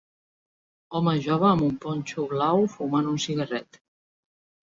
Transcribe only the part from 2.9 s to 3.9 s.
un cigarret.